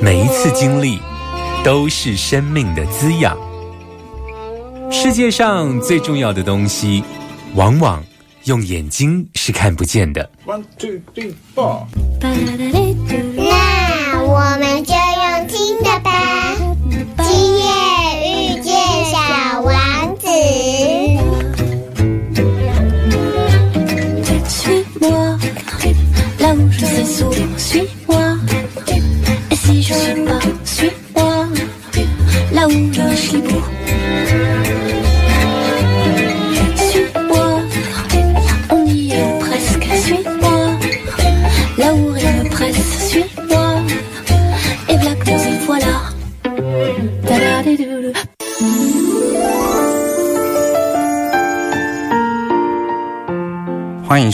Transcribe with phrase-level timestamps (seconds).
[0.00, 0.98] 每一次经历
[1.64, 3.36] 都是生命的滋养。
[4.90, 7.02] 世界上最重要的东西，
[7.54, 8.02] 往往
[8.44, 10.30] 用眼睛是看不见的。
[10.46, 11.84] One two three four。
[12.20, 14.94] 那我们就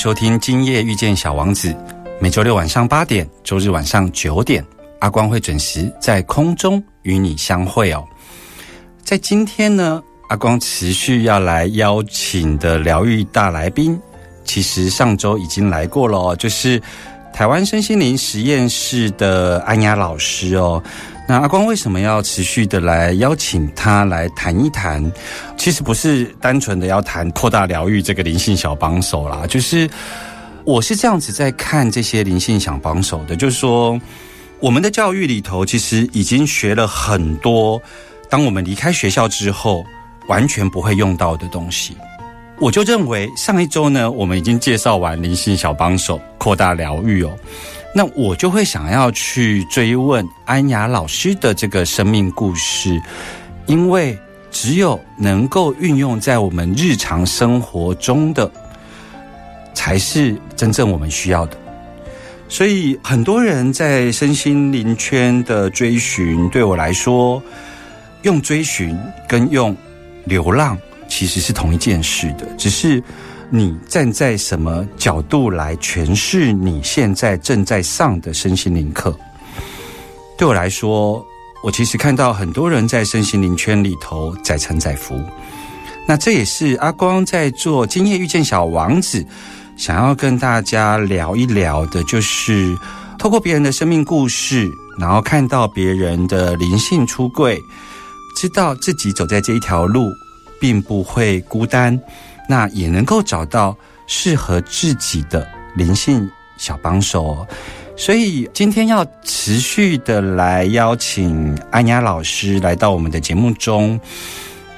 [0.04, 1.72] 收听《今夜遇见小王子》，
[2.20, 4.62] 每周六晚上八点，周日晚上九点，
[4.98, 8.04] 阿光会准时在空中与你相会哦。
[9.02, 13.98] 在今天呢，阿光持续要来邀请的疗愈大来宾，
[14.44, 16.78] 其实上周已经来过了哦，就是
[17.34, 20.80] 台湾身心灵实验室的安雅老师哦。
[21.26, 25.12] 那阿光为什么要持续的来邀请他来谈一谈？
[25.56, 29.90] 其实不是单纯的要谈扩大疗愈这个灵性小帮手啦，就是
[30.64, 34.00] 我是这样子在看这些灵性小帮手的，就是说
[34.60, 37.82] 我们的教育里头其实已经学了很多，
[38.30, 39.84] 当我们离开学校之后
[40.28, 41.96] 完全不会用到的东西。
[42.60, 47.36] 我就认为上一周呢，我们已经介绍完灵性小帮手扩大疗愈哦。
[47.94, 53.00] 那我就会想要去追问安雅老师的这个生命故事，
[53.66, 54.16] 因为
[54.50, 58.50] 只有能够运用在我们日常生活中的，
[59.74, 61.56] 才是真正我们需要的。
[62.48, 67.42] 所以很多人在身心灵圈的追寻，对我来说，
[68.22, 68.96] 用追寻
[69.28, 69.76] 跟用
[70.24, 70.78] 流浪
[71.08, 73.02] 其实是同一件事的，只是。
[73.50, 79.16] 你站在什么角度来诠释你现在正在上的身心灵课？
[80.36, 81.24] 对我来说，
[81.62, 85.14] 我其实看到很多人在身心灵圈里头载沉载浮。
[86.08, 89.22] 那这也是阿光在做《今夜遇见小王子》，
[89.76, 92.76] 想要跟大家聊一聊的，就是
[93.18, 97.62] 透过别人的生命故事，然后看到别人的灵性出柜，
[98.36, 100.10] 知道自己走在这一条路，
[100.60, 101.98] 并不会孤单。
[102.46, 103.74] 那也能够找到
[104.06, 107.48] 适合自己的灵性小帮手哦，
[107.96, 113.98] 所以今天要持续的来邀请安雅老师来到我们的节目中。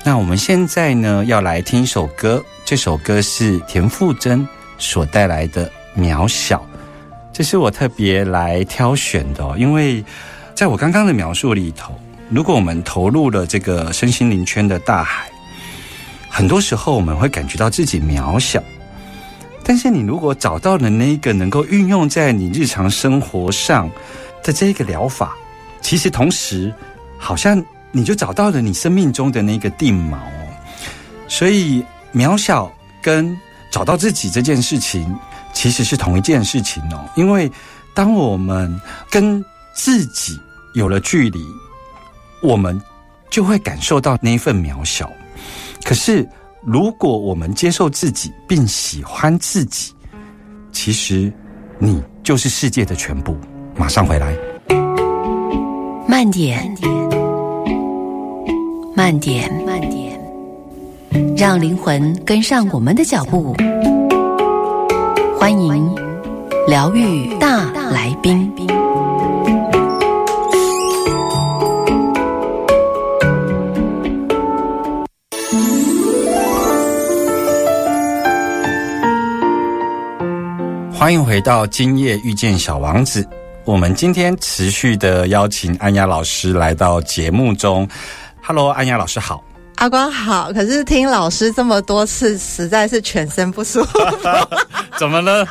[0.05, 4.47] 那我们现在呢要来听一首歌，这首歌是田馥甄
[4.79, 5.69] 所带来的
[6.01, 6.59] 《渺小》，
[7.33, 10.05] 这是我特别来挑选的哦，因为
[10.55, 11.93] 在我刚刚的描述里头，
[12.31, 15.29] 如果我们投入了这个身心灵圈的大海。
[16.37, 18.63] 很多时候我们会感觉到自己渺小，
[19.65, 23.91] 但是你如果找到了那一个能够运用在你日常生活上
[24.43, 25.35] 的这一个疗法，
[25.81, 26.71] 其实同时
[27.17, 30.19] 好像你就找到了你生命中的那个定锚。
[31.27, 31.83] 所以
[32.15, 32.71] 渺小
[33.01, 33.35] 跟
[33.73, 35.19] 找到自己这件事情
[35.55, 37.03] 其实是同一件事情哦。
[37.15, 37.51] 因为
[37.95, 38.79] 当我们
[39.11, 40.39] 跟自己
[40.75, 41.41] 有了距离，
[42.43, 42.79] 我们
[43.31, 45.11] 就会感受到那一份渺小。
[45.87, 46.29] 可是，
[46.63, 49.95] 如果我们接受自己并喜欢自己，
[50.73, 51.33] 其实
[51.79, 53.37] 你就是世界的全部。
[53.77, 54.37] 马上回来，
[56.09, 56.77] 慢点，
[58.97, 60.21] 慢点，慢点，
[61.37, 63.55] 让灵魂跟上我们的脚步。
[65.39, 65.95] 欢迎
[66.67, 68.53] 疗愈大来宾。
[80.99, 83.29] 欢迎回到今夜遇见小王子。
[83.67, 87.87] 我们今天持续的邀请安雅老师来到节目中。
[88.43, 89.45] Hello，安雅老师好。
[89.75, 93.99] 阿光好，可是听老师这么多次，实在是全身不舒服。
[94.99, 95.47] 怎么了？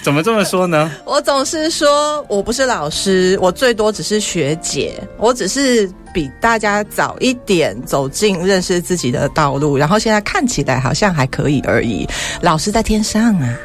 [0.00, 0.92] 怎么这么说呢？
[1.04, 12.08] 我总是说我不是老师，我最多只是学姐，我只是比大家早一点走进认识自己的道路，然后现在看起来好像还可以而已。
[12.40, 13.58] 老师在天上啊。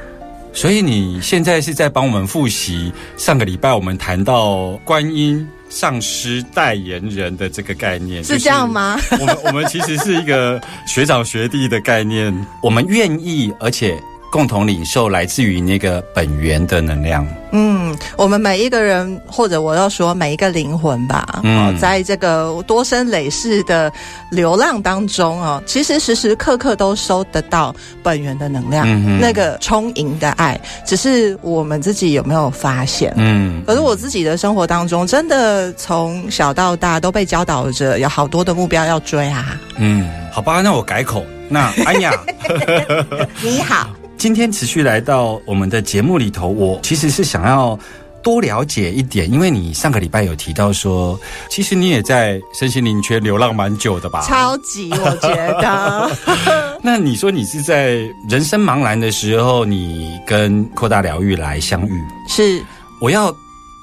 [0.58, 9.00] 所以你现在是在帮我们复习上个礼拜我们谈到观音上师代言人的这个概念，是这样吗？
[9.20, 12.34] 我们我们其实是一个学长学弟的概念，
[12.64, 13.96] 我们愿意而且。
[14.32, 17.26] 共同领受来自于那个本源的能量。
[17.52, 23.92] 嗯，我们每一个人，或者我要说每一个灵魂吧，嗯，在这个多生累世的
[24.30, 28.86] 流浪当中哦，其实时时刻刻都收得到本源的能量，
[29.20, 33.14] 那个充盈的爱，只是我们自己有没有发现？
[33.16, 39.58] 嗯，可是我自己的生活当中，真的从小到大都被教导着有好多的目标要追啊。
[39.78, 42.12] 嗯，好吧，那我改口，那安雅，
[43.42, 43.88] 你好。
[44.18, 47.78] 今天持续来到我们的节目里头，我其实是想要
[48.24, 51.18] 多了解一点，因为你上个礼拜有提到说，
[51.50, 54.22] 其实你也在身心灵圈流浪蛮久的吧？
[54.24, 55.30] 超级，我觉
[55.62, 56.10] 得。
[56.82, 57.98] 那你说你是在
[58.30, 62.04] 人生茫然的时候，你跟扩大疗愈来相遇？
[62.28, 62.62] 是，
[63.00, 63.34] 我要。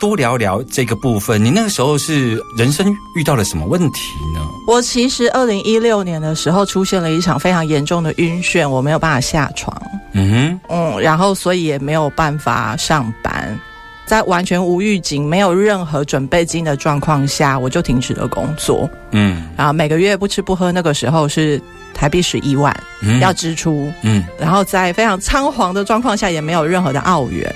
[0.00, 1.42] 多聊聊这个部分。
[1.42, 4.40] 你那个时候是人生遇到了什么问题呢？
[4.66, 9.74] 我其实二零一六年的时候出现了一场非常严重的晕眩，我没有办法下床。
[10.12, 13.58] 嗯哼，嗯，然后所以也没有办法上班，
[14.06, 18.88] 在完全无预警、没有任何准备金的状况下，我就停止了工作。
[19.10, 21.60] 嗯，然后每个月不吃不喝，那个时候是
[21.92, 22.74] 台币十一万
[23.20, 23.92] 要支出。
[24.02, 27.54] 嗯，然后在非常仓皇的状况下，也没有任何的澳元。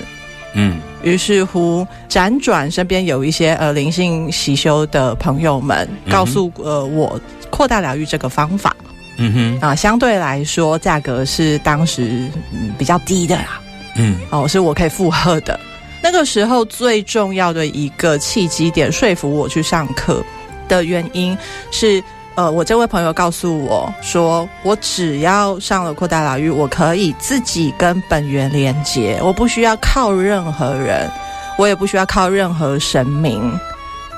[0.55, 0.81] 嗯。
[1.03, 8.75] 于是乎，辗转身边有一些呃灵性习修的朋友们，告诉呃我扩大疗愈这个方法。
[9.17, 13.61] 嗯哼啊，相对来说价格是当时嗯比较低的啦。
[13.97, 15.59] 嗯，哦，是我可以负荷的。
[16.03, 20.25] 那个时候最重要的一个契机点，说服我去上课
[20.69, 21.37] 的原因
[21.71, 22.03] 是。
[22.39, 31.11] 呃，我这位朋友告诉我说，我只要上了扩大牢狱，我可以自己跟本源连接，我不需要靠任何人，
[31.59, 33.53] 我也不需要靠任何神明，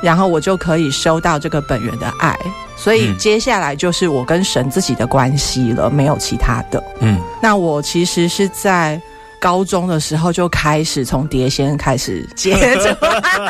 [0.03, 2.39] 然后我就可以收到这个本源的爱。
[2.77, 6.85] 所以接下来就是我跟神自己的关系了，没有其他的。
[7.01, 9.01] 嗯，那我其实是在。
[9.41, 12.95] 高中的时候就开始从碟仙开始接触，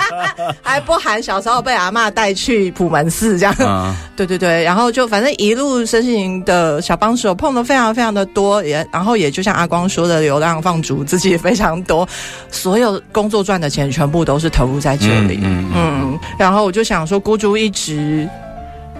[0.63, 12.09] 还不含小时候被阿妈带去普门寺这样，对对对，然后就反正一路身心的小帮手碰的非常非常的多，也然后也就像阿光说的流浪放逐自己也非常多，
[12.51, 18.29] 所有工作赚的钱全部都是投入在这里，嗯，然后我就想说孤注一掷。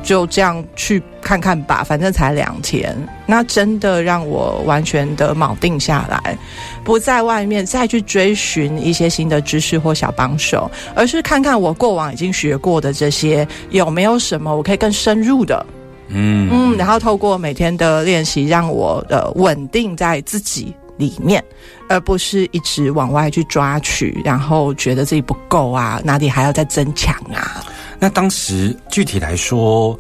[0.03, 6.37] 就这样去看看吧，反正才两天，那真的让我完全的铆定下来，
[6.83, 15.65] 不在外面再去追寻一些新的知识或小帮手，而是看看我过往已经学过的这些有没有什么我可以更深入的，
[16.09, 16.49] 嗯。
[16.51, 21.45] 嗯，然后透过每天的练习，让我的稳定在自己里面，
[21.89, 27.63] 而不是一直往外去抓取，然后觉得自己不够啊，哪里还要再增强啊。
[28.01, 29.99] 那当时具体来说，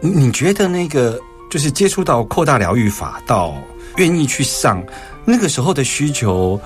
[0.00, 3.54] 你觉得那个就是接触到扩大疗愈法，到
[3.96, 4.82] 愿意去上，
[5.26, 6.58] 那个时候的需求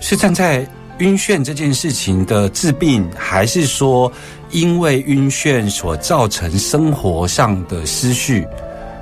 [0.00, 0.68] 是站在
[0.98, 4.12] 晕眩这件事情的治病，还是说
[4.50, 8.46] 因为晕眩所造成生活上的失序，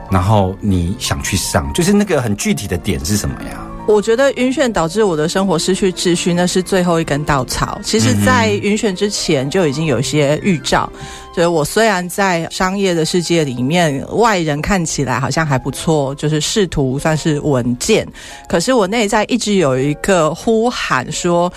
[0.08, 3.66] 然后你想去上，就是那个很具体的点是什么呀？
[3.86, 7.80] 我觉得晕眩导致我的生活失去秩序，那是最后一根稻草。
[7.84, 10.90] 其实，在晕眩之前就已经有一些预兆。
[11.32, 18.06] 所以我虽然在商业的世界里面，外人看起来好像还不错，就是仕途算是稳健，
[18.48, 21.52] 可是我内在一直有一个呼喊说：“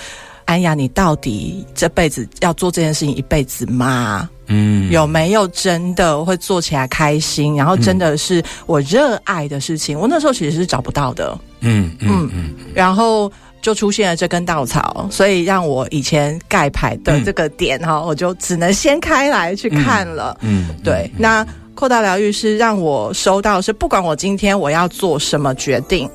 [0.50, 7.56] 安雅，你到底这辈子要做这件事情一辈子吗？”嗯，有没有真的会做起来开心？
[7.56, 9.98] 然后真的是我热爱的事情？
[10.00, 11.38] 我那时候其实是找不到的。
[11.60, 20.36] 嗯嗯嗯，然后就出现了这根稻草，所以让我以前盖牌的这个点哈，我就只能掀开来去看了。
[20.42, 21.12] 嗯，对。
[21.16, 26.10] 那扩大疗愈是让我收到，是不管我今天我要做什么决定，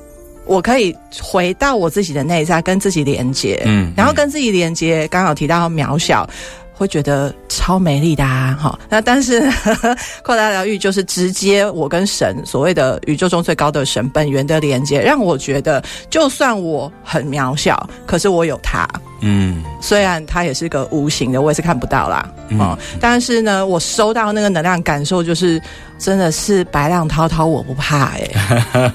[0.45, 3.61] 我可以回到我自己的内在，跟自己连接。
[3.65, 6.27] 嗯，然后跟自己连接，刚好提到渺小。
[6.77, 8.57] 会觉得超美丽的啊！
[8.61, 9.41] 哈，那但是
[10.23, 18.87] 扩大疗愈就是直接我跟神所谓的宇宙中最高的神本源的连接，让我觉得就算我很渺小，可是我有他。
[19.21, 22.29] 嗯，虽然他也是个无形的，我也是看不到啦。
[22.59, 25.59] 哦，但是呢，我收到那个能量感受，就是
[25.97, 28.91] 真的是白浪滔滔，我不怕 哎。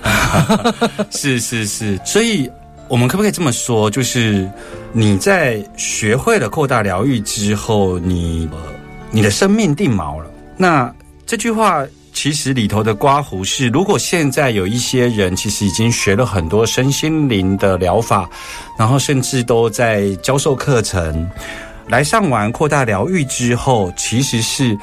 [1.11, 2.49] 是是是，所以
[2.87, 3.91] 我们可不可以这么说？
[3.91, 4.49] 就是
[4.93, 8.49] 你在学会了扩大疗愈之后，你
[9.11, 10.31] 你的生命定锚了。
[10.57, 10.95] 那
[11.27, 11.87] 这句话。
[12.13, 18.29] 其实里头的刮胡是，如果现在有一些人其实已经学了很多身心灵的疗法，
[18.77, 21.27] 然后甚至都在教授课程，
[21.87, 24.77] 来上完扩大疗愈之后，其实是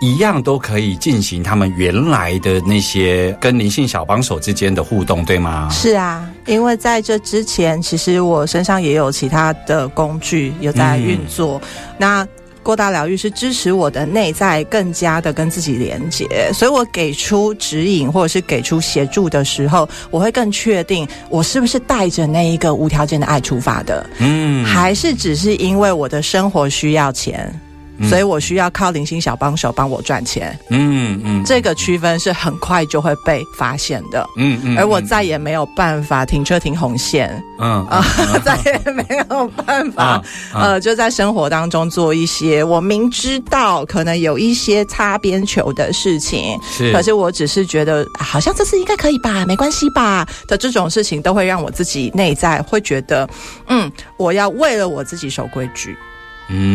[0.00, 5.68] 一样都可以进行他们原来的那些跟灵性小帮手之间的互动，对吗？
[5.70, 11.60] 是啊，因为在这之前，其实我身上也有其他的工具有在运作，
[11.98, 12.26] 那。
[12.62, 27.50] 过大疗愈是支持我的内在更加的跟自己连接，所以我给出指引或者是给出协助的时候，我会更确定我是不是带着那一个无条件的爱出发的，嗯，还是只是因为我的生活需要钱。
[28.08, 30.58] 所以我需要靠零星小帮手帮我赚钱。
[30.70, 34.26] 嗯嗯，这个区分是很快就会被发现的。
[34.36, 37.30] 嗯嗯，而我再也没有办法停车停红线。
[37.58, 38.02] 嗯啊，
[38.42, 40.22] 再也没有办法
[40.54, 53.28] 呃，就在生活当中做一些我明知道可能有一些擦边球的事情，是，可是我只是觉得好像这次应该可以吧，没关系吧的这种事情，都会让我自己内在会觉得，
[53.68, 55.94] 嗯，我要为了我自己守规矩。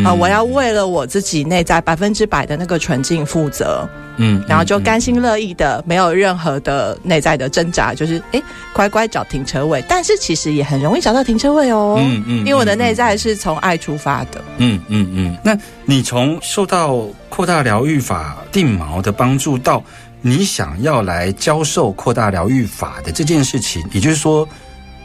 [0.06, 0.14] 啊！
[0.14, 8.42] 我要为了我自己内在百分之百的那个纯净负责，嗯，然后就甘心乐意的，没有任何的内在的挣扎，就是哎，
[8.74, 9.84] 乖乖找停车位。
[9.88, 15.38] 但是其实也很容易找到停车位哦，嗯嗯，因为我的内在是从爱出发的，嗯嗯嗯。
[15.44, 19.84] 那你从受到扩大疗愈法定锚的帮助，到
[20.22, 24.48] 你想要来教授扩大疗愈法的这件事情，也就是说，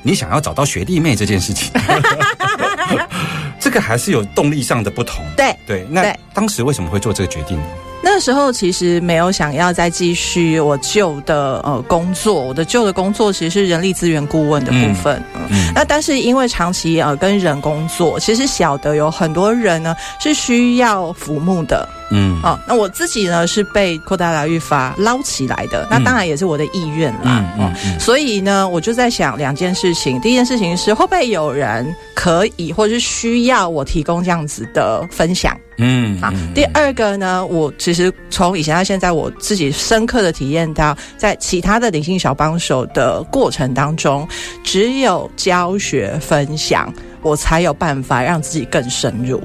[0.03, 1.71] 你想要找到学弟妹这件事情。
[3.61, 5.25] 这个还是有动力上的不同。
[5.37, 7.65] 对对，那当时为什么会做这个决定呢？
[8.03, 15.23] 那时候其实没有想要再继续我旧的呃工作，我的旧的工作其实是人力资源顾问的部分。
[15.51, 21.89] 嗯，那但是因为长期呃跟人工作，其实晓得有很多人呢是需要服务的。
[22.13, 27.45] 嗯，哦，那我自己呢是被扩大疗愈法捞起来的，那当然也是我的意愿啦。
[27.57, 35.57] 嗯嗯，所以呢，我就在想两件事情，第一件事情是会不会有人可以或者是需要我提供这样子的分享？
[35.81, 36.31] 嗯，好。
[36.55, 44.29] 第二个呢，我其实从以前到现在，我自己深刻的体验到，在其他的灵性小帮手的过程当中，
[44.63, 49.43] 只有教学分享，我才有办法让自己更深入。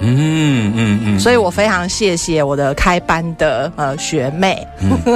[0.00, 4.66] 嗯嗯嗯，所以我非常谢谢我的开班的呃学妹，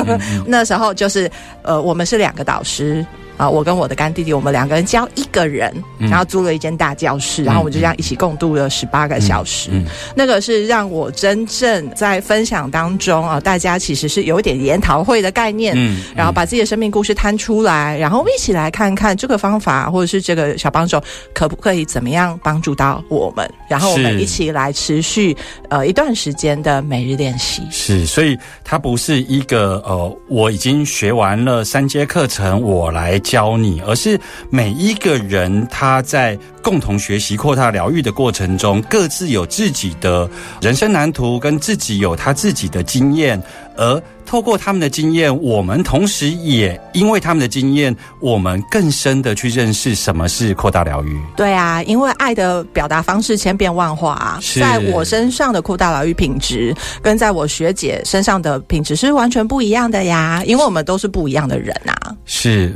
[0.46, 1.30] 那时候就是
[1.62, 3.04] 呃我们是两个导师。
[3.36, 9.70] 啊，我跟我的干弟弟，我们两个人教一个人，然后租了一间大教室，然后我们就这样一起共度了十八个小时。
[10.14, 15.76] 那个是让我真正在分享当中啊，大家其实是有一点研讨会的概念，
[16.14, 21.02] 然后把自己的生命故事摊出来，然后一起来看看这个方法或者是这个小帮手
[21.34, 25.36] 可不可以怎么样帮助到我们，然后我们一起来持续
[25.70, 27.62] 呃一段时间的每日练习。
[27.72, 33.20] 是，所以它不是一个呃，我已经学完了三阶课程，我来。
[33.24, 40.28] 教你，而是每一个人他在共同学习扩大疗愈的过程中，各自有自己的
[40.62, 43.40] 人生蓝图，跟自己有他自己的经验，
[43.76, 51.20] 而透过他们的经验，我们同时也因为他们的经验，我们更深的去认识什么是扩大疗愈。
[51.36, 62.16] 对啊，因为爱的表达方式千变万化，在我身上的扩大疗愈品质，跟在我学姐身上的品质是完全不一样的呀，因为我们都是不一样的人啊。
[62.24, 62.74] 是。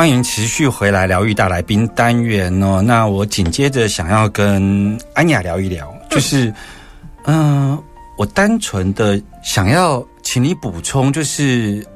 [0.00, 2.80] 欢迎持续回来疗愈大来宾单元哦。
[2.80, 6.50] 那我紧接着想要跟安雅聊一聊，就是，
[7.26, 7.78] 嗯，
[8.16, 11.86] 我单纯的想要请你补充，就是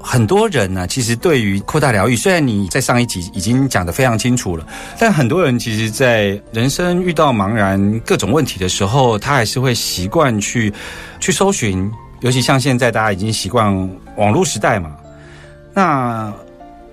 [0.00, 4.66] 很多人呢，其实对于扩大疗愈，虽然你在上一集已经讲的非常清楚了，
[4.98, 10.72] 但很多人其实，在人生遇到茫然各种问题的时候，他还是会习惯去
[11.20, 13.70] 去搜寻，尤其像现在大家已经习惯
[14.16, 14.96] 网络时代嘛，
[15.74, 16.32] 那。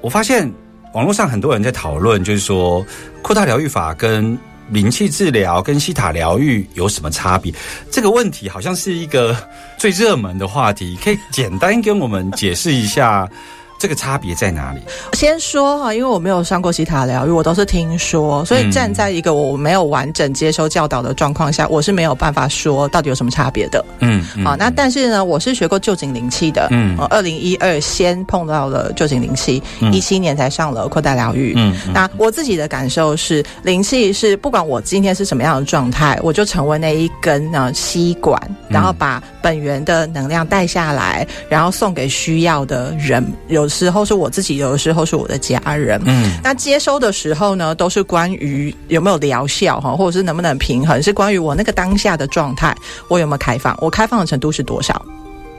[0.01, 0.51] 我发现
[0.94, 2.86] 网络上很多人在讨论，就是说
[3.22, 4.38] 扩大疗愈法跟
[4.70, 7.54] 灵气治疗跟西塔疗愈有什么差别？
[7.89, 9.36] 这个问题好像是一个
[9.77, 13.30] 最热门的话题，可以简单跟我们解释一下，
[13.77, 14.81] 这个差别在哪里？
[15.13, 23.86] 先说哈，因为我没有上过西塔疗愈，我都是听说，所以站在一个我没有完整接受教导的状况下，我是没有办法说到底有什么差别的。
[24.00, 26.67] 嗯，好，那但是呢，我是学过旧景灵气的。
[26.72, 31.53] 嗯，二零一二先碰到了旧景灵气，一七年才上了扩大疗愈。
[31.55, 43.24] 嗯，那我自己的感受是，灵气是不管我今天是什么样的状态，我就成为那一根呢吸管，然后把本源的能量带下来，然后送给需要的人。
[43.48, 43.67] 有。
[43.68, 46.02] 有时候是我自己，有的时候是我的家人。
[46.06, 52.74] 嗯，那接收的时候呢，都是关于有没有疗效哈，或者是能不能平衡，是关于我那个当下的状态，
[53.10, 55.06] 我有没有开放，我开放的程度是多少。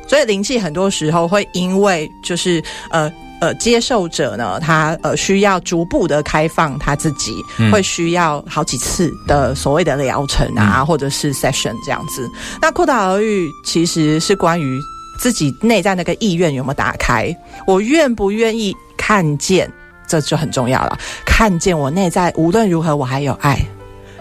[0.07, 3.13] 所以灵气很多时候会因为就是呃
[3.43, 7.35] 呃接受者呢，他呃需要逐步的开放他自己，
[7.71, 12.27] 会需要好几次的所谓的疗程啊，或者是 session 这样子。
[12.59, 14.81] 那扩大疗愈其实是关于。
[15.19, 17.37] 自己内在那个意愿有没有打开？
[17.67, 19.71] 我愿不愿意看见？
[20.07, 20.99] 这就很重要了。
[21.27, 23.61] 看见我内在无论如何，我还有爱，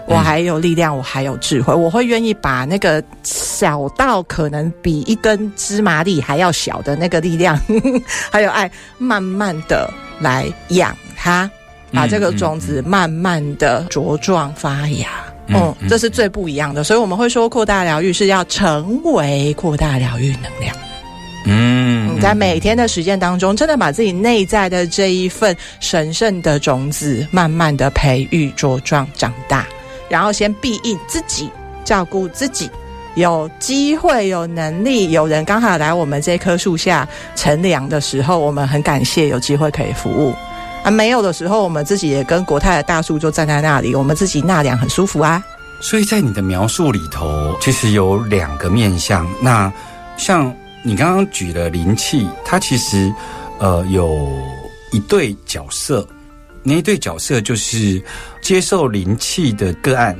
[0.06, 1.72] 我还有力量，我还有智慧。
[1.72, 7.58] 我会愿意把那个小到可能比一根芝麻粒还要小的那个力量，
[8.30, 9.90] 还有爱，慢慢的
[10.20, 11.50] 来养它，
[11.90, 15.08] 把这个种子慢慢的茁壮发芽。
[15.46, 16.84] 嗯，这是最不一样的。
[16.84, 20.76] 所以我们会说，扩大疗愈是要成为扩大疗愈能量。
[21.50, 29.66] 嗯，你在每天的实践当中，真的把自己内在的这一份神圣的种子，慢慢的培育、茁壮、长大，
[30.10, 31.50] 然后先庇应自己，
[31.84, 32.70] 照顾自己。
[33.14, 40.34] 有机会、有能力、有人刚好来我们这棵树下乘凉的时候，我们很感谢有机会可以服务。
[40.84, 45.42] 啊，没有的时候，我们自己也跟国泰的大树就站在那里，我们自己纳凉很舒服啊。
[45.80, 49.26] 所以在你的描述里头，其实有两个面向。
[49.40, 49.72] 那
[50.16, 50.54] 像。
[50.84, 53.12] 你刚刚举了灵气，它其实
[53.58, 54.30] 呃有
[54.92, 56.06] 一对角色，
[56.62, 58.02] 那一对角色就是
[58.40, 60.16] 接受灵气的个案，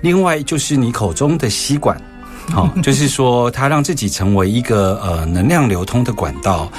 [0.00, 1.98] 另外就是你口中的吸管，
[2.50, 6.70] 好， 就是说它让自己成为一个呃能量流通的管道。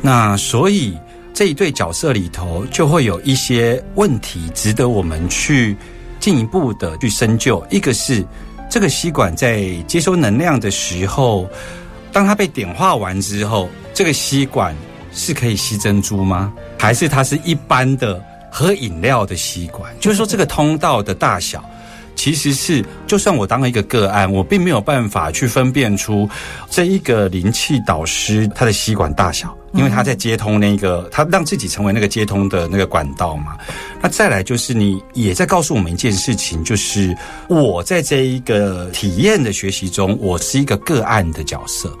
[0.00, 0.96] 那所以
[1.32, 5.76] 这一对角色里头就会有一些问题值得我们去
[6.18, 7.64] 进一步的去深究。
[7.70, 8.24] 一个是
[8.70, 11.48] 这个吸管在接收能量的时候。
[12.14, 14.72] 当它被点化完之后，这个吸管
[15.12, 16.52] 是可以吸珍珠吗？
[16.78, 19.92] 还是它是一般的喝饮料的吸管？
[19.98, 21.68] 就是说，这个通道的大小。
[22.14, 26.28] 其实是，就算我当了一个个案，我并没有办法去分辨出
[26.70, 33.56] 这一个灵气导师他的吸管大小，因为他在接通那个，他让自己成为那个接通的那个管道嘛。
[34.00, 37.16] 那再来就是，你也在告诉我们一件事情，就是
[37.48, 41.92] 我在这一个体验的学习中，我是一个个案的角色。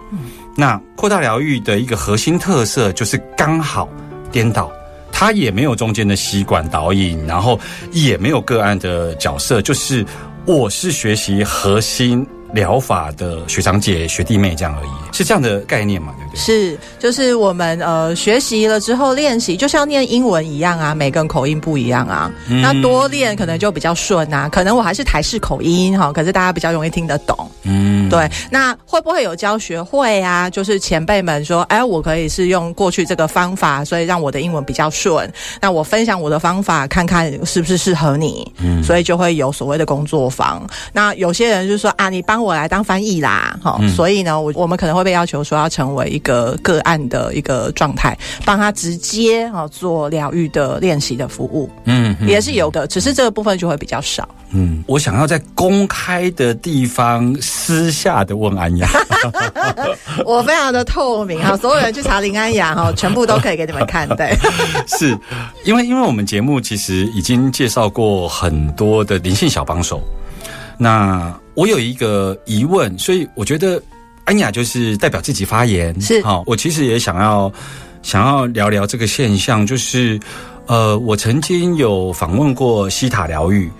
[0.56, 3.88] 那扩大疗愈的一个核心特色就是刚好
[4.30, 4.70] 颠倒。
[5.16, 7.58] 他也没有中间的吸管导引，然后
[7.92, 10.04] 也没有个案的角色，就是
[10.44, 12.26] 我是学习核心。
[12.54, 16.14] 疗法的学长姐、学弟妹这样而已，是这样的概念嘛？
[16.16, 16.38] 对不对？
[16.38, 22.30] 是，就是我们呃学习了之后练习，就像念英文一样啊，每个人口音不一样啊。
[22.48, 24.48] 那多练可能就比较顺啊。
[24.48, 27.36] 可能我还是台式口音哈，可是大家比较容易听得懂。
[27.64, 28.30] 嗯，对。
[28.50, 30.48] 那会不会有教学会啊？
[30.48, 35.28] 就是前辈们说，哎，我可以是用过去这个方法，所以让我的英文比较顺。
[35.60, 38.52] 那我分享我的方法，看看是不是适合你。
[38.58, 40.64] 嗯，所以就会有所谓的工作坊。
[40.92, 42.43] 那有些人就说啊，你帮。
[42.44, 54.28] 我来当翻译啦，哈，所以呢，我我们可能会被要求说要成为一个个案的一个状态，帮他直接啊做疗愈的练习的服务，嗯，也是有的，只是这个部分就会比较少。
[54.56, 58.88] 嗯，我想要在公开的地方私下的问安雅，
[60.24, 64.36] 我非常的透明哈，所有人去查林安雅哈， 全部都可以给你们看，对，
[64.86, 65.18] 是。
[65.64, 70.02] 因为因为我们节目其实已经介绍过很多的灵性小帮手。
[70.76, 73.80] 那我有一个疑问，所以我觉得
[74.24, 76.42] 安雅就是代表自己发言是好。
[76.46, 77.52] 我其实也想要
[78.02, 80.18] 想要聊聊这个现象，就是
[80.66, 83.70] 呃，我曾经有访问过西塔疗愈。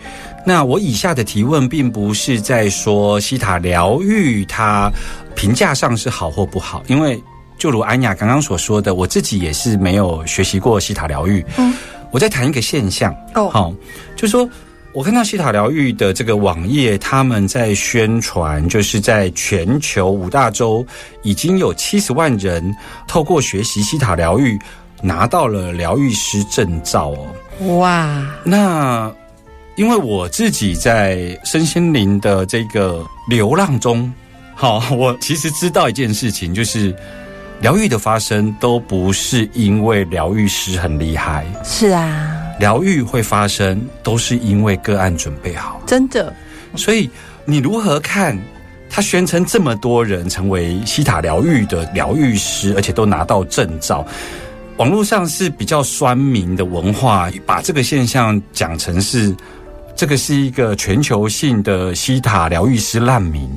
[0.47, 4.93] 那我以下的提问并不是在说西塔疗愈它
[5.35, 7.21] 评价上是好或不好，因为
[7.59, 11.45] 就如安雅刚刚所说的，我自己也是没有学习过西塔疗愈。
[11.57, 11.75] 嗯，
[12.13, 13.75] 我在谈一个现象哦，好，
[14.15, 14.49] 就说。
[14.95, 20.87] 我看到西塔疗愈的这个网页，他们在宣传，就是在全球五大洲
[21.25, 22.73] 已经有七十万人
[23.09, 24.57] 透过学习西塔疗愈
[25.03, 27.77] 拿到了疗愈师证照哦。
[27.81, 28.25] 哇！
[28.45, 29.13] 那
[29.75, 34.13] 因为我自己在身心灵的这个流浪中，
[34.55, 36.95] 好， 我其实知道一件事情，就是
[37.61, 45.81] 疗愈的发生都不是因为疗愈师很厉害，是啊，疗愈会发生都是因为个案准备好。
[45.87, 46.33] 真的。
[46.77, 47.09] 所以
[47.45, 48.39] 你如何看
[48.89, 54.07] 他宣称这么多人成为西塔疗愈的疗愈师，而且都拿到证照？
[54.77, 59.35] 网络上是比较酸民的文化，把这个现象讲成是
[59.95, 63.49] 这个是一个全球性的西塔疗愈师难民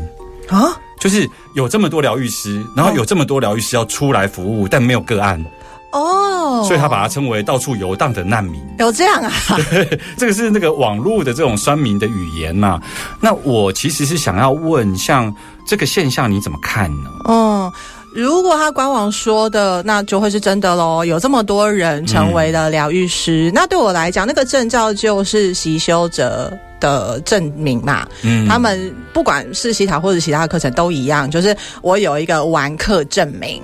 [0.50, 0.78] 啊。
[1.00, 5.44] 就是有这么多疗愈师，然后有这么多疗愈师要出来服务，但没有个案
[5.92, 8.62] 哦，所以他把它称为到处游荡的难民。
[8.80, 9.32] 有这样啊？
[10.18, 12.80] 这个是那个网络的这种酸民的语言呐。
[13.22, 15.34] 那我其实是想要问，像
[15.66, 17.10] 这个现象你怎么看呢？
[17.28, 17.72] 嗯。
[18.14, 21.06] 如果他官网说的，那就会是真的喽。
[21.06, 28.08] 有这么多人成为了疗愈师，那对我来讲，那个证照就是习修者的证明嘛。
[28.24, 33.62] 嗯，他们不管是西塔或者其他课程都一样，就是我有一个完课证明。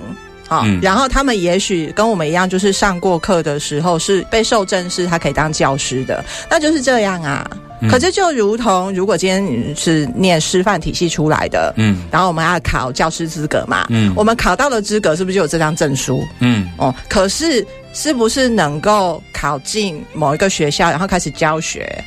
[0.48, 7.48] 好，然后他们也许跟我们一样，就是上过课的时候是被受证是他可以当教师的，那就是这样啊。
[7.90, 16.24] 可是就如同如果今天是念师范体系出来的，嗯，然后我们要考教师资格嘛，嗯，我们考到了资格，是不是就有这张证书？
[16.38, 22.02] 嗯，哦，可是是不是能够考进某一个学校，然后开始教学？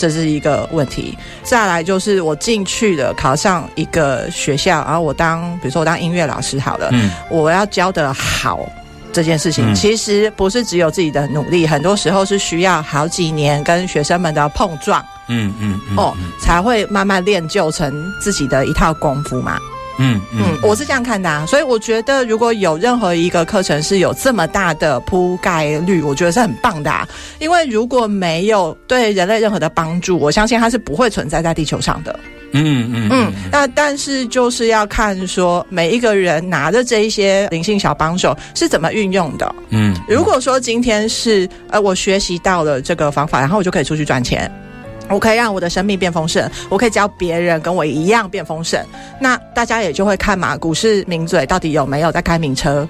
[0.00, 1.16] 这是一个问题。
[1.42, 8.66] 再来就是我进去了，考上一个学校，然后我当，比如说我当音乐老师好了，嗯，我要教的好
[9.12, 19.58] 这件事情，其实不是只有自己的努力，很多时候是需要好几年跟学生们的碰撞，嗯嗯哦，才会慢慢练就成自己的一套功夫嘛。
[20.02, 26.90] 嗯嗯，我是这样看的啊，所以我觉得如果有任何一个课程是有这么大的铺盖率，我觉得是很棒的。
[27.38, 32.18] 因为如果没有对人类任何的帮助，我相信它是不会存在在地球上的。
[32.52, 33.32] 嗯嗯嗯。
[33.52, 39.54] 那但是就是要看说每一个人拿着这一些灵性小帮手是怎么运用的。
[39.68, 44.50] 嗯，如果说今天是呃我学习到了这个方法，然后我就可以出去赚钱。
[45.10, 48.80] 我可以让我的生命变丰盛，我可以教别人跟我一样变丰盛，
[49.20, 52.88] 那大家也就会看嘛，股市名嘴到底有没有在开名车？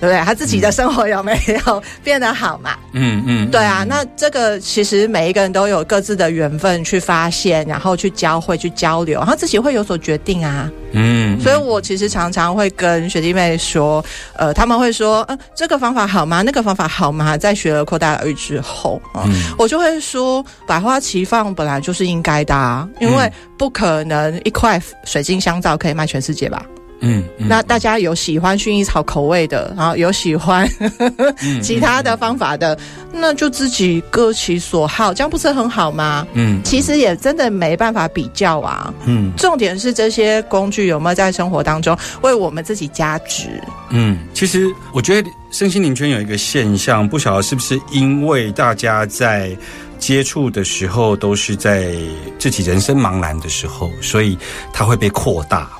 [0.00, 0.24] 对不对？
[0.24, 2.74] 他自己的生活有没有变得好嘛？
[2.92, 3.84] 嗯嗯，对啊。
[3.86, 10.70] 那这个其实每一个人都有各自的缘分去发现，然后去交汇、去交流，然后自己会有所决定啊。
[10.92, 14.02] 嗯，所以我其实常常会跟学弟妹说，
[14.36, 16.42] 呃，他们会说，嗯，这个方法好吗？
[16.42, 17.36] 那个方法好吗？
[17.36, 26.64] 在学了扩大疗愈之后嗯，我就会说，百花齐放本来就是应该的，啊，因为不可能一块水晶香皂可以卖全世界吧。
[27.00, 30.68] 嗯，那大家有喜欢薰衣草口味的，然后有喜欢
[31.62, 32.78] 其他的方法的，
[33.12, 36.26] 那就自己各其所好，这样不是很好吗？
[36.34, 38.92] 嗯，其实也真的没办法比较啊。
[39.06, 43.48] 嗯，重点是这些工具有没有在生活当中为我们自己加值？
[43.90, 49.56] 嗯，其实我觉得身心灵圈有一个现象，不晓得是不是因为大家在
[49.98, 51.92] 接触的时候都是在
[52.38, 54.38] 自己人生茫然的时候，所以
[54.72, 55.70] 它会被扩大。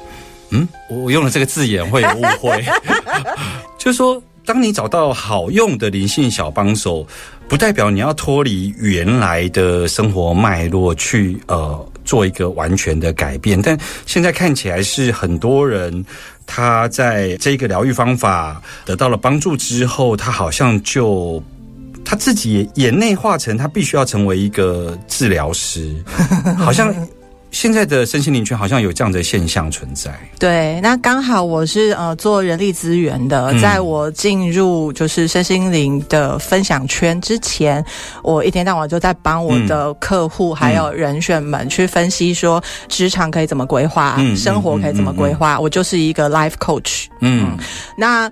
[0.51, 2.65] 嗯，我用了这个字眼会有 误会，
[3.79, 7.07] 就是说，当你找到好用的灵性小帮手，
[7.49, 13.61] 不代表你要脱离原来的生活脉络去呃做一个完全的改变。
[13.61, 16.05] 但现在看起来是很多人
[16.47, 21.41] 他在这个疗愈方法得到了帮助之后，他好像就
[22.05, 25.95] 他自己也内化成他必须要成为一个治疗师，
[26.59, 26.93] 好像。
[27.51, 30.11] 现在的身心灵圈好像有这样的现象存在。
[30.39, 37.85] 对，那刚好我是呃做人力资源的，在我进入就是身心灵的分享圈之前，
[38.23, 45.59] 我一天到晚就在帮我的客户还有人选们去分析说职场可以怎么规划，生活可以怎么规划。
[45.59, 47.07] 我就是一个 life coach。
[47.21, 47.57] 嗯，
[47.97, 48.31] 那。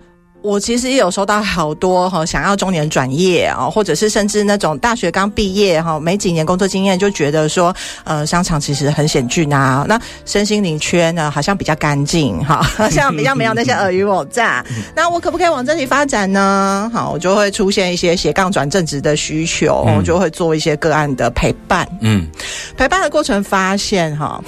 [0.48, 9.84] 我其实也有收到好多哈，想要中年转业啊，或者是甚至那种大学刚毕业哈，没几年工作经验，就觉得说，呃，商场其实很险峻啊。
[9.86, 14.64] 那身心灵圈呢， 好像比较干净哈，像比较没有那些尔虞我诈。
[14.96, 16.90] 那我可不可以往这里发展呢？
[16.94, 21.86] 好，我就会出现一些斜杠转正职的需求，我就会做一些个案的陪伴。
[22.00, 22.26] 嗯，
[22.74, 24.42] 陪伴的过程发现哈。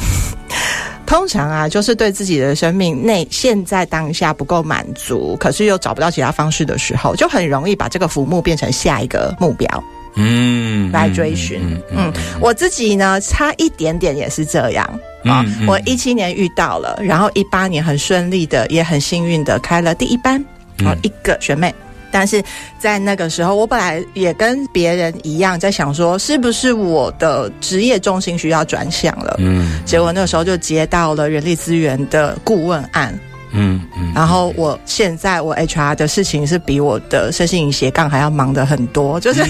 [1.11, 9.67] 通常啊，就是对自己的生命内现在当下不够满足，可是又找不到其他方式的时候，就很容易把这个浮木变成下一个目标，
[10.15, 11.61] 嗯，来追寻。
[11.91, 14.89] 嗯，我自己呢，差一点点也是这样
[15.25, 15.45] 啊。
[15.67, 20.41] 我一七年遇到了，然后一八年很顺利的，也很幸运的开了第一班，
[20.85, 21.75] 啊，一个学妹。
[22.11, 22.43] 但是
[22.79, 29.37] 在那个时候，我本来也跟别人一样，在想说，是不是我的职业重心需要转向了？
[29.39, 33.19] 嗯，结果那个时候就接到了人力资源的顾问案，
[33.53, 34.13] 嗯嗯。
[34.15, 39.43] 然后我现在我 HR 的事情是比我的身心灵斜杠还要忙的很多，就是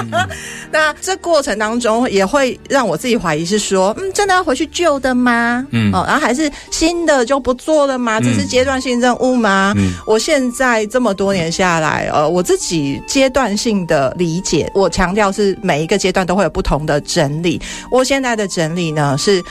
[0.70, 5.64] 那这过程当中也会让我自己怀疑，是说，嗯，真的要回去旧的吗？
[5.70, 8.20] 嗯，哦，然后还是新的就不做了吗？
[8.20, 9.74] 这是阶段性任务吗？
[9.76, 17.60] 嗯，我现在这么多年下来，呃，我自己阶段性的理解，我强调是每一个阶段都会有不同的整理。
[17.90, 19.42] 我现在的整理呢是。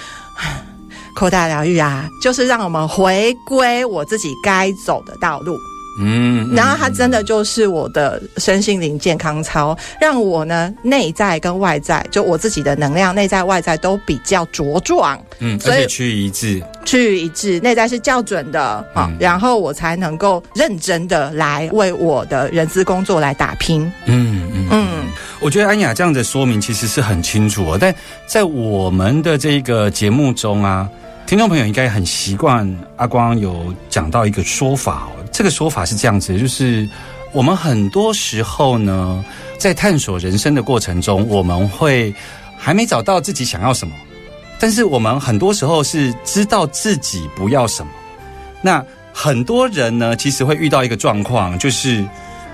[1.19, 5.59] 扩大疗愈啊，就是让我们回归我自己该走的道路。
[6.01, 15.21] 嗯，然后它真的就是我的身心灵健康操，让我呢内在跟外在，就我自己的能量内在外在都比较茁壮。
[15.39, 18.61] 嗯，而且趋于一致，趋于一致，内在是校准的
[18.93, 23.81] 啊，然后我才能够认真的来为我的人资工作来打拼。
[24.05, 24.87] 嗯嗯嗯，
[25.41, 27.93] 我觉得安雅这样的说明其实是很清楚哦，但
[28.25, 30.87] 在我们的这个节目中啊。
[31.29, 36.89] 听众朋友应该很习惯阿光有讲到一个说法哦，这个说法是这样子，就是
[37.31, 39.23] 我们很多时候呢，
[39.59, 42.11] 在探索人生的过程中，我们会
[42.57, 43.93] 还没找到自己想要什么，
[44.59, 47.91] 但是我们很多时候是知道自己不要什么。
[48.59, 52.03] 那很多人呢，其实会遇到一个状况，就是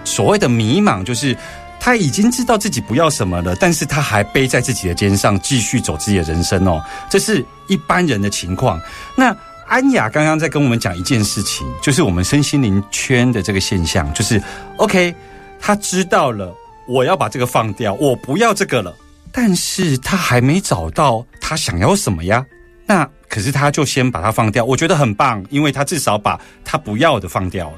[0.04, 1.34] 所谓的迷茫，就是。
[1.78, 8.80] 他已经知道自己不要什么了，但是他还背在自己的肩上继续走自己的人生哦，这是一般人的情况。
[9.16, 9.36] 那
[9.68, 14.42] 安雅刚刚在跟我们讲一件事情，就是我们身心灵圈的这个现象，就是
[14.78, 15.14] OK，
[15.60, 16.54] 他知道了
[16.88, 18.96] 我要把这个放掉，我不要这个了，
[19.32, 22.46] 但是他还没找到他想要什么呀？
[22.86, 27.78] 那可是他就先把它放掉，我觉得很棒，因为他至少把他不要的放掉了。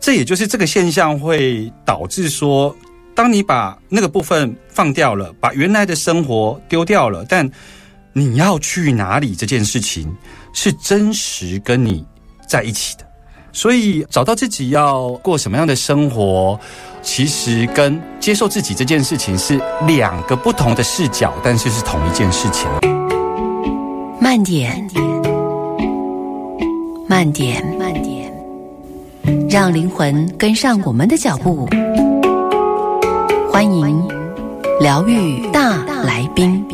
[0.00, 2.74] 这也就是这个现象会导致说。
[3.14, 7.50] 当你把那个部分放掉了，把原来的生活丢掉了，但
[8.18, 10.10] 你要去哪里这件事情
[10.54, 12.02] 是真实跟你
[12.48, 13.04] 在一起的，
[13.52, 16.58] 所以找到自己要过什么样的生活，
[17.02, 22.66] 其实跟接受自己这件事情是两个不同的视角，但是是同一件事情。
[24.18, 24.88] 慢点，
[27.06, 28.32] 慢点，慢点，
[29.50, 31.68] 让灵魂跟上我们的脚步。
[33.52, 34.08] 欢迎
[34.80, 36.64] 疗愈大来宾，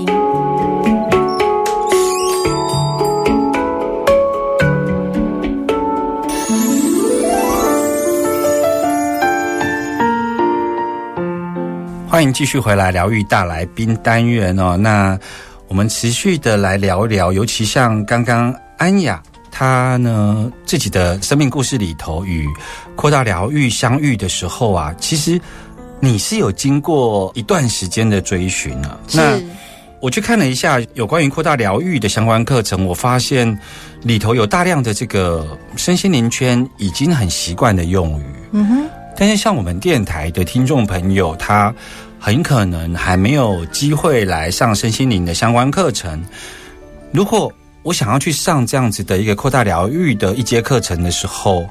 [12.22, 14.76] 欢迎继续回来疗愈大来宾单元哦。
[14.76, 15.18] 那
[15.66, 22.48] 我们持续的来聊一聊，尤其像刚刚安雅她呢自己的生命故事里头与
[22.94, 25.40] 扩大疗愈相遇的时候啊，其实。
[25.98, 28.96] 你是有经过一段时间的追寻啊？
[29.12, 29.40] 那
[30.00, 33.58] 我去看了一下有关于扩大疗愈的相关课程，我发现
[34.02, 38.24] 里头有大量的这个身心灵圈已经很习惯的用语。
[38.52, 38.88] 嗯哼。
[39.16, 41.72] 但是像我们电台的听众朋友，他
[42.24, 46.24] 很可能还没有机会来上身心灵的相关课程。
[47.11, 51.66] 如果我想要去上这样子的一个扩大疗愈的一节课程的时候，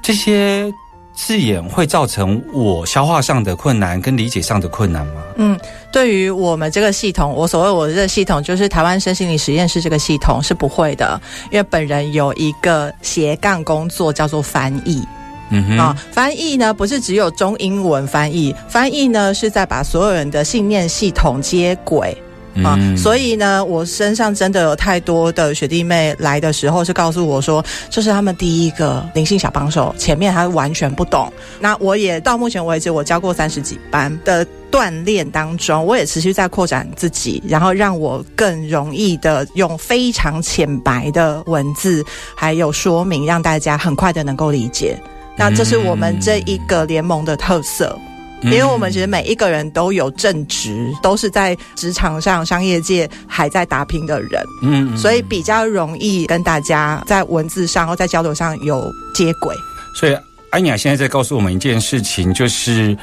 [0.00, 0.72] 这些。
[1.12, 5.22] 字眼会造成我消化上的困难跟理解上的困难吗？
[5.36, 5.58] 嗯，
[5.92, 15.06] 对于我们这个系统，我所谓我的这个系统就是台湾身心灵实验室这个系统是不会的，因为本人有一个斜杠工作叫做翻译。
[15.50, 22.16] 嗯哼，啊，翻译呢不是只有中英文翻译，翻译呢是在把所有人的信念系统接轨。
[22.64, 31.32] 啊，所以呢，我身上真的有太多的学弟妹来的时候是告诉我说，这是他们第一个灵性小帮手，前面他完全不懂。
[31.60, 45.00] 那我也到目前为止，我教过三十几班的锻炼当中，我也持续在扩展自己，然后让我更容易的用非常浅白的文字还有说明，让大家很快的能够理解。
[45.40, 47.98] 那这是我们这一个联盟的特色。
[48.42, 59.54] 因为我们其实每一个人都有正职，都是在职场上、商业界还在打拼的人，嗯，所以比较容易跟大家在文字上或在交流上有接轨。
[59.94, 60.16] 所以
[60.50, 62.96] 安雅现在在告诉我们一件事情，就是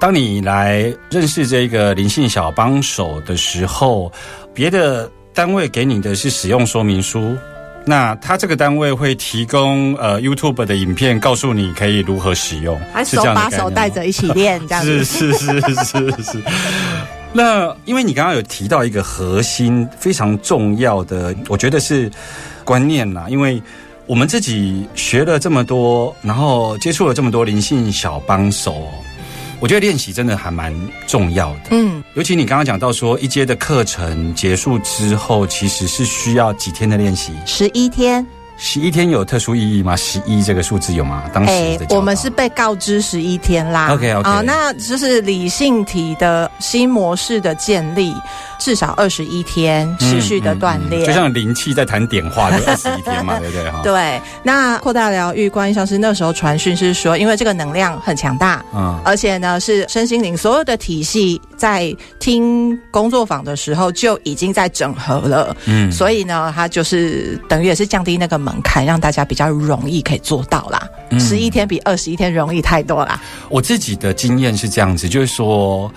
[0.00, 4.12] 当你来认识这个灵性小帮手的时候，
[4.54, 7.36] 别的单位给你的是使用说明书。
[7.88, 16.42] 那他这个单位会提供呃 YouTube 的影片，告诉你可以如何使用，还手把手带着一起练，这样子 是是是是是。
[17.32, 22.10] 那因为你刚刚有提到一个核心非常重要的，我觉得是
[22.64, 23.62] 观念啦，因为
[24.06, 28.88] 我们自己学了这么多，然后接触了这么多灵性小帮手。
[29.58, 30.74] 我觉得练习真的还蛮
[31.06, 38.24] 重要的，嗯，尤其你刚刚讲到说一阶的课程结束之后，其实是需要几天的练习，十一天，
[38.58, 39.94] 十一天有特殊意义吗？
[39.96, 41.24] 十一这个数字有吗？
[41.32, 43.92] 当时的我们是被告知十一天啦。
[43.92, 48.14] OK OK 啊，那就是理性体的新模式的建立，
[48.58, 53.70] 至少二十一天持续的锻炼，就像灵气在谈点化，就 二十一天嘛，对不对？
[53.70, 53.80] 哈。
[53.82, 68.45] 对，那扩大疗愈关于像是那时候传讯是说，因为这个能量很强大，嗯，而且呢是身心灵所有的体系在听工作坊的时候就已经在整合了，嗯，所以呢，它就是等于也是降低那个。
[68.46, 73.20] 门槛让大家比较容易可以做到啦，十一天比二十一天容易太多啦。
[73.48, 75.92] 我自己的经验是这样子，就是说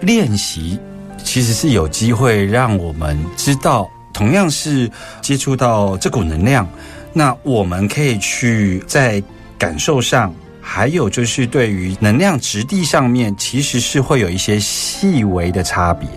[0.00, 0.78] 练习
[1.24, 4.88] 其实是有机会让我们知道，同样是
[5.20, 6.68] 接触到这股能量，
[7.12, 9.20] 那我们可以去在
[9.58, 16.08] 感受上，还有就是对于能量质地上面，其实是会有一些细微的差别。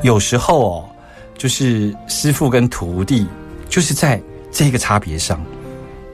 [0.00, 0.84] 有时候哦，
[1.36, 3.26] 就是师傅跟徒弟
[3.68, 4.18] 就是在。
[4.50, 5.44] 这个差别上，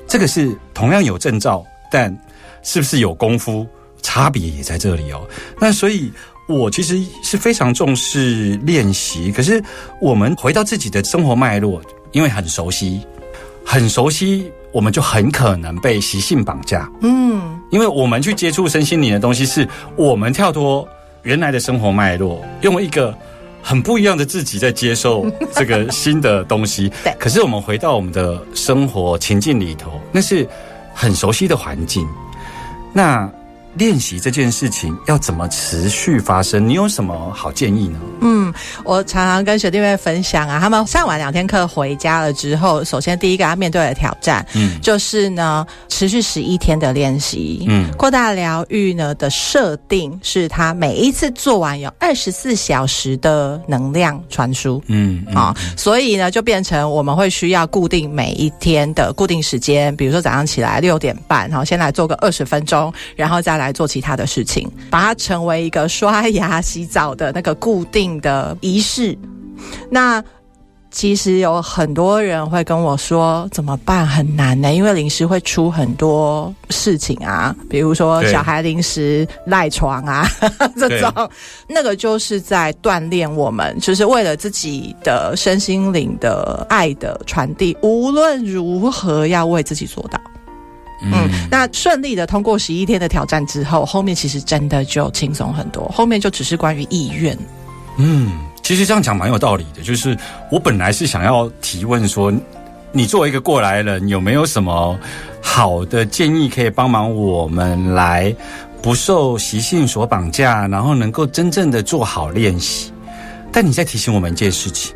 [0.06, 2.16] 这个是同样有证照，但
[2.62, 3.66] 是不是有功夫，
[4.02, 5.26] 差别也在这里哦。
[5.58, 6.12] 那所以，
[6.46, 9.32] 我其实是非常重视练习。
[9.32, 9.62] 可是，
[10.00, 11.80] 我们回到自己的生活脉络，
[12.12, 13.00] 因为很熟悉，
[13.64, 16.90] 很熟悉，我们就很可能被习性绑架。
[17.00, 20.86] 嗯，因为我们去接触身心灵的东西，是我们跳脱
[21.22, 23.16] 原来的生活脉络，用一个。
[23.68, 27.12] 很不一样的自己在接受 这个新的东西，对。
[27.18, 30.46] 可是我们回到我们的生活情境里头，那是
[30.94, 32.06] 很熟悉的环境，
[32.92, 33.28] 那。
[33.78, 36.66] 练习这件事情要怎么持续发生？
[36.66, 37.98] 你有什么好建议呢？
[38.22, 38.52] 嗯，
[38.84, 63.65] 我常常跟学弟妹分享啊，他们上完两天课回家了之后，首先第一个要面对的挑战，嗯，就是呢，持续十一天的练习，嗯，扩大疗愈呢的设定是他每一次做完有二十四小时的能量传输，嗯，啊，所以呢就变成我们会需要固定每一天的固定时间，比如说早上起来六点半，然后先来做个二十分钟，然后再来。
[63.66, 69.16] 来做其他的事情，把它成为一个刷牙、洗澡的那个固定的仪式。
[69.90, 70.22] 那
[70.92, 74.06] 其实有很多人会跟我说怎么办？
[74.06, 80.24] 很难呢，因为临时会出很多事情啊，比如说小孩临时赖床啊，
[80.78, 81.10] 这种
[81.68, 90.18] 那个就是在锻炼我们，就是为了自己的身心灵的爱的传递，无论如何要为自己做到。
[91.02, 95.86] 嗯，那顺利的通过十一天的挑战之后，后面其实真的就轻松很多。
[95.94, 97.36] 后面就只是关于意愿。
[97.98, 98.32] 嗯，
[98.62, 99.82] 其实这样讲蛮有道理的。
[99.82, 100.16] 就是
[100.50, 102.32] 我本来是想要提问说，
[102.92, 104.98] 你作为一个过来人，有没有什么
[105.42, 108.34] 好的建议可以帮忙我们来
[108.80, 112.90] 不受习性所绑架，然后能够真正的做好练习？
[113.52, 114.94] 但你在提醒我们一件事情：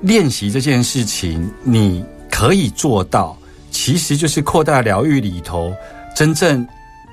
[0.00, 3.36] 练习这件事情，你可以做到。
[3.72, 5.74] 其实就是扩大疗愈里头
[6.14, 6.64] 真正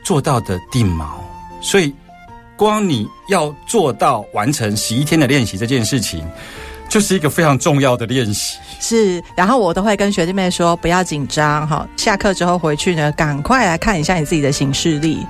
[0.03, 1.07] 做到的定锚，
[1.61, 1.95] 所以
[2.55, 6.23] 光你要做到完成十一天的练习这件事情。
[6.89, 9.23] 就是一个非常重要的练习，是。
[9.35, 11.87] 然后我都会跟学弟妹说，不要紧张哈。
[11.95, 15.23] 下课之后回去呢，赶快来看一下你自己的行事历，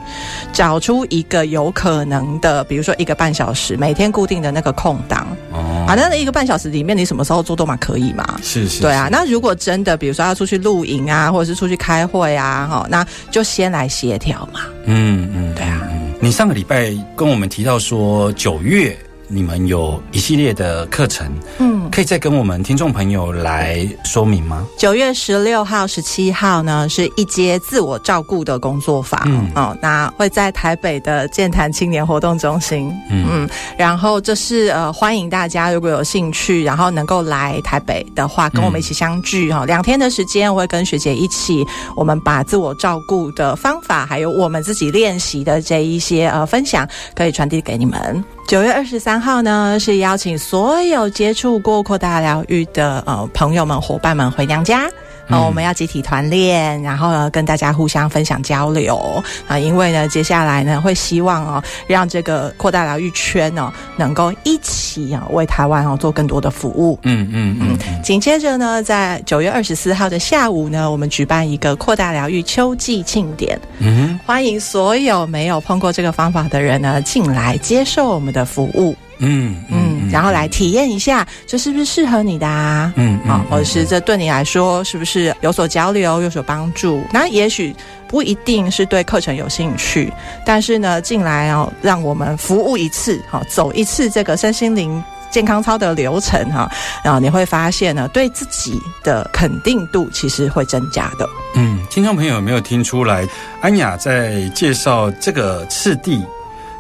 [0.54, 5.28] 找出一个有可能的，比如说一个半小时，每天固定的那个空档。
[5.52, 5.86] 哦。
[5.86, 8.40] 啊，那一个半小时里面，你什么时候做都嘛可以嘛？
[8.42, 8.82] 是是。
[8.82, 14.62] 对啊，那如果真的，比如说要出去露营啊，或者是出去开会啊，哈，那就先来协调嘛。
[14.86, 15.82] 嗯嗯，对啊。
[16.22, 18.98] 你上个礼拜跟我们提到说九月。
[19.32, 24.66] 你们有一系列的课程，嗯，可以再跟我们听众朋友来说明吗？
[24.76, 39.54] 九月十六号、十七号呢，是一节自我照顾的工作坊，嗯，哦，那会在台北的健谈青年活动中心，嗯，然后这是呃欢迎大家如果有兴趣，然后能够来台北的话，跟我们一起相聚。
[39.54, 41.64] 哈，两天的时间，我会跟学姐一起，
[41.96, 48.24] 我们把自我照顾的方法，还有我们自己练习的这一些呃分享，可以传递给你们。
[48.50, 54.90] 九月二十三号呢，是邀请所有接触过扩大疗愈的呃朋友们、伙伴们回娘家。
[55.30, 59.58] 啊，我们要集体团练，然后呢，跟大家互相分享交流啊。
[59.58, 66.98] 因为呢，接下来呢，会希望哦，让这个扩大疗愈圈哦，能够一起啊，为台湾哦做更多的服务。
[67.04, 68.02] 嗯嗯嗯。
[68.04, 73.60] 紧接着呢，在九月二十四号的下午呢，我们举办一个扩大疗愈秋季庆典。
[73.78, 78.96] 嗯，欢迎所有没有碰过这个方法的人呢，进来接受我们的服务。
[79.20, 82.92] 嗯嗯，然后来体验一下，这是不是适合你的啊？
[82.96, 87.04] 嗯啊，或者是这对你来说是不是有所交流、有所帮助？
[87.14, 87.76] 那也许
[88.08, 90.12] 不一定是对课程有兴趣，
[90.46, 96.72] 但是呢，进来哦，让我们服务一次，好走一次这个身心灵健康操的流程哈，
[97.04, 101.30] 然后你会发现呢，对自己的肯定度其实会增加的。
[101.56, 103.28] 嗯，听众朋友有没有听出来？
[103.62, 106.24] 安雅在介绍这个次第，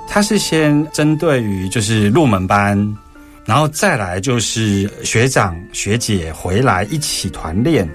[0.09, 2.75] 她是先针对于就是入门班，
[3.45, 7.87] 然后再来就是学长学姐回来一起团练，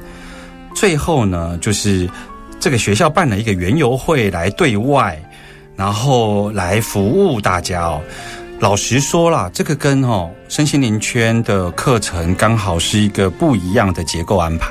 [0.75, 2.09] 最后呢就是
[2.61, 5.21] 这个学校办了一个园游会来对外，
[5.77, 8.01] 然后来服务大家哦。
[8.61, 14.71] 老实说啦，这个跟哦身心灵圈的课程刚好是一个不一样的结构安排，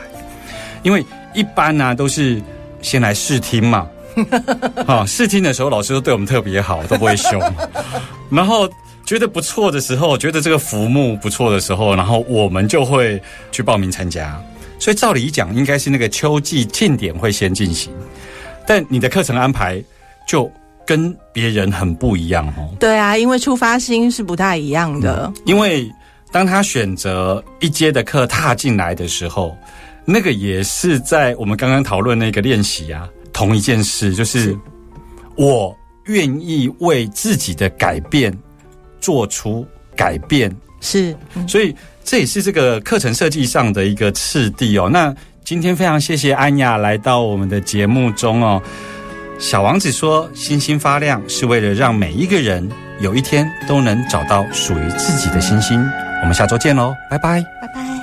[0.81, 2.41] 因为一般呢都是
[2.81, 3.87] 先来试听嘛，
[4.87, 7.41] 啊试听的时候老师都对我们特别好，都不会凶，
[8.29, 8.69] 然后
[9.05, 14.41] 觉得不错的时候，觉得这个服务不错的时候，然后我们就会去报名参加。
[14.79, 17.93] 所以照理讲，应该是那个秋季庆典会先进行，
[18.67, 19.83] 但你的课程安排
[20.27, 20.51] 就。
[20.85, 22.67] 跟别人很不一样哦。
[22.77, 25.31] 对啊，因为出发心是不太一样的。
[25.45, 25.89] 因为
[26.29, 29.57] 当他选择一阶的课踏进来的时候，
[30.03, 34.57] 那个也是在我们刚刚讨论那个练习啊，同一件事，就是
[35.35, 35.75] 我
[36.05, 38.31] 愿意为自己的改变
[39.01, 39.65] 做出
[39.95, 40.55] 改变。
[40.79, 41.15] 是，
[41.47, 44.89] 所以这也是这个课程设计上的一个次第哦。
[44.91, 45.13] 那
[45.43, 48.61] 今天非常谢谢安雅来到我们的节目中哦。
[49.39, 52.69] 小王子说：“星星发亮是为了让每一个人
[53.01, 55.83] 有一天都能找到属于自己的星星。”
[56.21, 58.02] 我们下周见喽，拜拜，拜拜。